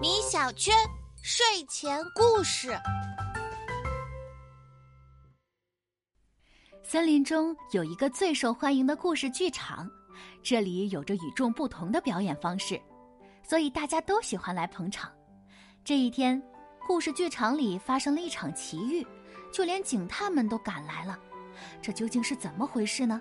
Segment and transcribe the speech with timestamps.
[0.00, 0.74] 米小圈
[1.22, 2.74] 睡前故事。
[6.82, 9.90] 森林中有一个最受欢迎的故事剧场，
[10.42, 12.80] 这里有着与众不同的表演方式，
[13.42, 15.12] 所以大家都喜欢来捧场。
[15.84, 16.42] 这一天，
[16.86, 19.06] 故事剧场里发生了一场奇遇，
[19.52, 21.18] 就连警探们都赶来了。
[21.82, 23.20] 这究竟是怎么回事呢？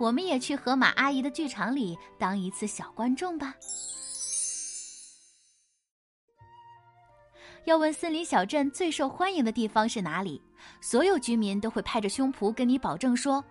[0.00, 3.54] 我们也去河马阿姨的剧场里当一次小观众吧。
[7.64, 10.40] 要问森林小镇最受欢迎的地方是哪里，
[10.82, 13.42] 所有居民都会拍着胸脯跟你保证说：“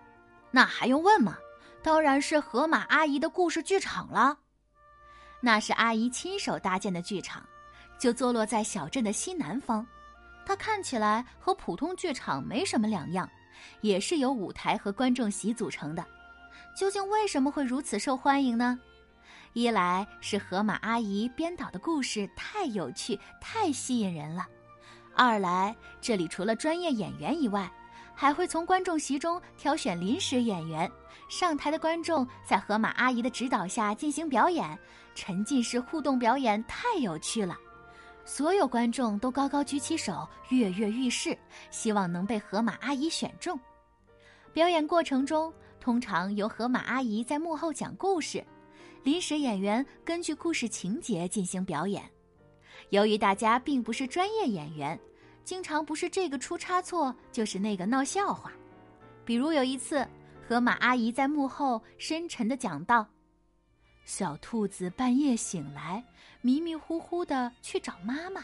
[0.52, 1.36] 那还用问吗？
[1.82, 4.38] 当然是河马阿姨的故事剧场了。
[5.40, 7.44] 那是阿姨亲手搭建的剧场，
[7.98, 9.84] 就坐落在小镇的西南方。
[10.46, 13.28] 它看起来和普通剧场没什么两样，
[13.80, 16.04] 也是由舞台和观众席组成的。
[16.78, 18.78] 究竟为什么会如此受欢迎呢？
[19.54, 24.42] 一来是河马阿姨编导的故事太有趣、太吸引人了；
[25.14, 27.72] 二来这里除了专业演员以外，
[28.16, 30.90] 还会从观众席中挑选临时演员
[31.28, 34.76] 上台的观众，在河马阿姨的指导下进行表演，
[35.14, 37.56] 沉浸式互动表演太有趣了。
[38.24, 41.38] 所有观众都高高举起手，跃跃欲试，
[41.70, 43.56] 希望能被河马阿姨选中。
[44.52, 48.44] 表演过程中，通常由河马阿姨在幕后讲故事。
[49.04, 52.02] 临时演员根据故事情节进行表演。
[52.88, 54.98] 由于大家并不是专业演员，
[55.44, 58.50] 经常不是这个出差错，就是那个闹笑话。
[59.22, 60.08] 比如有一次，
[60.48, 63.06] 河马阿姨在幕后深沉的讲道
[64.06, 66.02] ：“小兔子半夜醒来，
[66.40, 68.42] 迷迷糊糊的去找妈妈，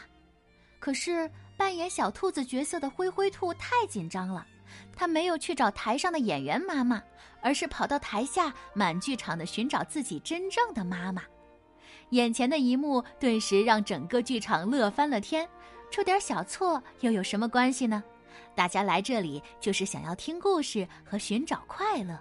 [0.77, 4.45] 可是扮演小兔子角色的灰灰兔太紧张了。”
[4.95, 7.01] 他没有去找台上的演员妈妈，
[7.41, 11.23] 而是跑到台下满剧场的寻找自己真正的妈妈。
[12.09, 15.47] 眼前的一幕顿时让整个剧场乐翻了天。
[15.89, 18.01] 出点小错又有什么关系呢？
[18.55, 22.17] 大家来这里就是想要听故事和寻找快乐，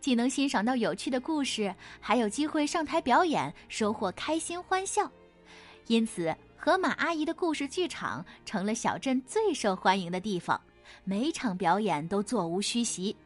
[0.00, 5.10] 既能欣赏到有趣的故事，还有机会上台表演，收获开心欢笑。
[5.86, 10.60] 因此，河马阿姨的故事剧场成了小镇最受欢迎的地方。
[11.04, 13.16] 每场表演都座无虚席。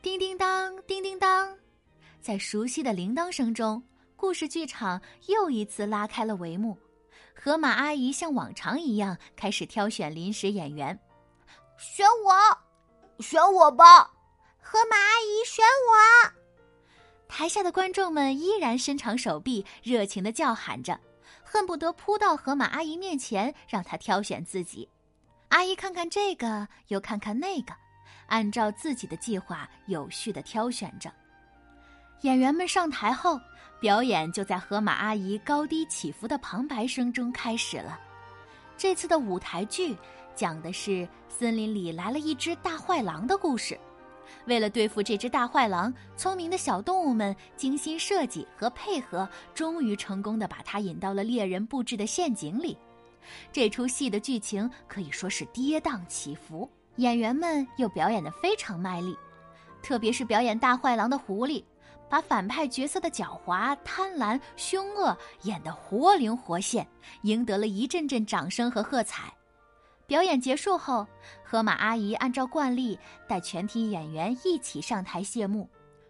[0.00, 1.56] 叮叮当，叮叮当，
[2.20, 3.82] 在熟悉的铃铛声中，
[4.16, 6.78] 故事剧场又一次拉开了帷幕。
[7.34, 10.98] 河马阿姨像往常一样开始挑选临时演员，
[11.76, 14.10] 选我，选我吧！
[14.60, 16.32] 河马阿姨选我。
[17.28, 20.98] 台下的观众们依然伸长手臂，热情的叫喊着，
[21.44, 24.88] 恨不得扑到河马阿姨面前，让她挑选自己。
[25.48, 27.72] 阿姨看看这个，又看看那个，
[28.26, 31.10] 按照自己的计划有序的挑选着。
[32.22, 33.40] 演员们上台后，
[33.80, 37.98] 表演就在河马阿姨高低起伏的旁白声中开始了。
[38.76, 39.96] 这次的舞台剧
[40.34, 43.78] 讲的是森林里来了一只大坏狼的故事。
[44.44, 52.76] 为了对付这只大坏狼，聪明的小动物们精心设计和配合，终于成功的把它引到了猎人布置的陷阱里。
[53.52, 59.16] 这出戏的剧情可以说是跌宕起伏，演员们又表演得非常卖力，
[59.82, 61.64] 特别是表演大坏狼的狐狸，
[62.08, 66.86] 把反派角色的狡猾、贪婪、凶恶演得活灵活现，
[67.22, 69.32] 赢得了一阵阵掌声和喝彩。
[70.06, 71.06] 表演结束后，
[71.44, 75.68] 河马阿姨按照惯例带全体演员一起上台谢幕，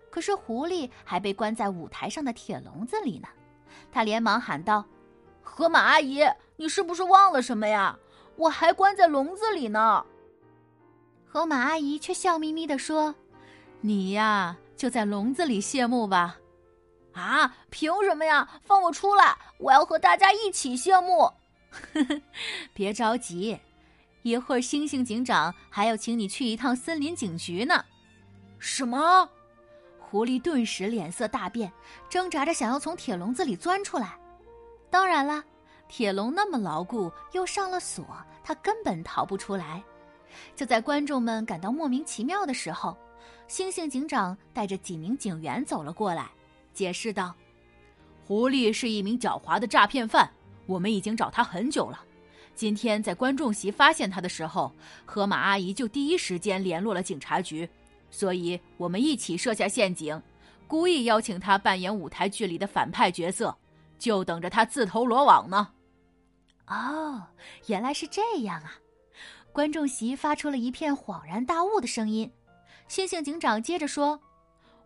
[0.08, 3.26] 可是狐狸还被关在舞台上的铁笼子里呢，
[3.90, 4.84] 他连忙喊道。
[5.42, 6.20] 河马阿姨，
[6.58, 7.96] 你是不是忘了什么呀？
[8.36, 10.04] 我还关在笼子里呢。
[11.24, 13.14] 河马阿姨却笑眯眯的说
[13.80, 16.36] ：“你呀，就在笼子里谢幕吧。”
[17.14, 18.48] 啊，凭什么呀？
[18.64, 19.36] 放我出来！
[19.58, 21.32] 我要和大家一起谢幕。
[22.74, 23.56] 别着急，
[24.22, 27.84] 一会儿星星警长还要请你去一趟森林警局呢。
[28.58, 29.28] 什么？
[29.98, 31.72] 狐狸顿时脸色大变，
[32.09, 34.18] 挣扎着想要从铁笼子里钻出来。
[34.91, 35.44] 当然了，
[35.88, 38.06] 铁笼那么牢固，又上了锁，
[38.44, 39.82] 他根本逃不出来。
[40.54, 42.96] 就在观众们感到莫名其妙的时候，
[43.48, 46.30] 猩猩警长带着几名警员走了过来，
[46.74, 47.34] 解释道
[48.26, 50.30] ：“狐狸是一名狡猾的诈骗犯，
[50.66, 52.04] 我们已经找他很久了。
[52.54, 54.70] 今天在观众席发现他的时候，
[55.06, 57.68] 河马阿姨就第一时间联络了警察局，
[58.10, 60.20] 所以我们一起设下陷阱，
[60.66, 63.56] 故意邀请他扮演舞台剧里的反派角色。”
[63.98, 65.66] 就等着他自投罗网呢。
[66.68, 67.22] 哦，
[67.66, 68.74] 原来是这样啊！
[69.53, 72.30] 观众席发出了一片恍然大悟的声音。
[72.88, 74.20] 猩猩警长接着说：“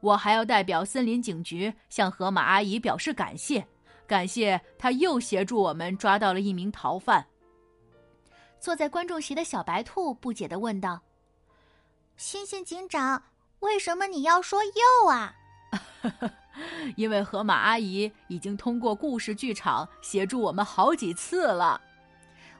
[0.00, 3.66] 我还要代表森林警局向河马阿姨表示感谢，
[4.06, 7.24] 感谢她又协助我们抓到了一名逃犯。
[8.58, 11.00] 坐在观众席的小白兔不解的问道
[12.18, 13.22] ：“猩猩警长，
[13.60, 15.34] 为什么你要说又啊？”
[16.96, 21.80] 因为河马阿姨已经通过故事剧场协助我们好几次了。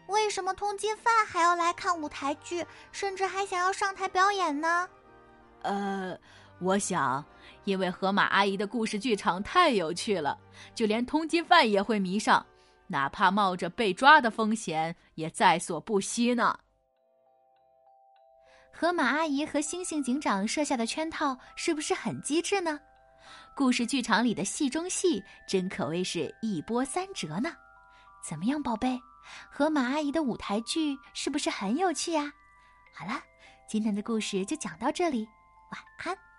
[0.08, 4.88] 为什么通缉犯还要来看舞台剧，甚至还想要上台表演呢？
[5.62, 6.18] 呃，
[6.58, 7.24] 我想，
[7.64, 10.38] 因为河马阿姨的故事剧场太有趣了，
[10.74, 12.44] 就连通缉犯也会迷上，
[12.88, 16.58] 哪怕冒着被抓的风险也在所不惜呢。
[18.74, 22.80] 河马阿姨和星星警长设下的圈套是不是很机智呢？
[23.54, 27.52] 故事剧场里的戏中戏，真可谓是一波三折呢。
[28.26, 29.00] 怎么样，宝贝？
[29.50, 32.32] 河马阿姨的舞台剧是不是很有趣呀？
[32.94, 33.22] 好了，
[33.68, 35.28] 今天的故事就讲到这里，
[35.70, 36.31] 晚安。